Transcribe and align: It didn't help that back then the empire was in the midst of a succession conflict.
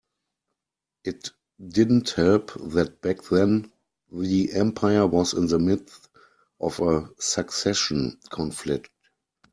It 1.03 1.29
didn't 1.63 2.09
help 2.09 2.51
that 2.71 3.01
back 3.01 3.21
then 3.29 3.71
the 4.11 4.51
empire 4.53 5.05
was 5.05 5.33
in 5.35 5.45
the 5.45 5.59
midst 5.59 6.09
of 6.59 6.79
a 6.79 7.11
succession 7.19 8.19
conflict. 8.31 8.89